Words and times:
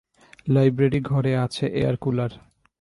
Library 0.47 0.99
ঘরে 1.01 1.33
আছে 1.45 1.65
air 1.79 1.95
cooler. 1.97 2.31